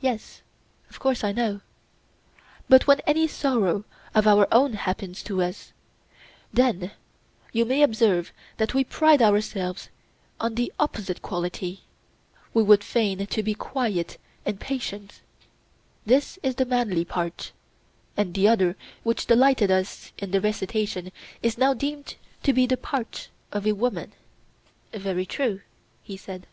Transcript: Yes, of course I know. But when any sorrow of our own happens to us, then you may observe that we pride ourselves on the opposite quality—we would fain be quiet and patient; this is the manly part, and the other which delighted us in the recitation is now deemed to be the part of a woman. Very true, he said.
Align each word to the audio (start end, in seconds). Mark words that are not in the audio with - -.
Yes, 0.00 0.42
of 0.88 1.00
course 1.00 1.24
I 1.24 1.32
know. 1.32 1.62
But 2.68 2.86
when 2.86 3.00
any 3.08 3.26
sorrow 3.26 3.82
of 4.14 4.24
our 4.24 4.46
own 4.54 4.74
happens 4.74 5.20
to 5.24 5.42
us, 5.42 5.72
then 6.52 6.92
you 7.52 7.64
may 7.64 7.82
observe 7.82 8.30
that 8.58 8.72
we 8.72 8.84
pride 8.84 9.20
ourselves 9.20 9.88
on 10.38 10.54
the 10.54 10.72
opposite 10.78 11.22
quality—we 11.22 12.62
would 12.62 12.84
fain 12.84 13.24
be 13.26 13.54
quiet 13.54 14.16
and 14.46 14.60
patient; 14.60 15.22
this 16.06 16.38
is 16.44 16.54
the 16.54 16.64
manly 16.64 17.04
part, 17.04 17.50
and 18.16 18.34
the 18.34 18.46
other 18.46 18.76
which 19.02 19.26
delighted 19.26 19.72
us 19.72 20.12
in 20.18 20.30
the 20.30 20.40
recitation 20.40 21.10
is 21.42 21.58
now 21.58 21.74
deemed 21.74 22.14
to 22.44 22.52
be 22.52 22.64
the 22.64 22.76
part 22.76 23.28
of 23.50 23.66
a 23.66 23.72
woman. 23.72 24.12
Very 24.92 25.26
true, 25.26 25.62
he 26.00 26.16
said. 26.16 26.46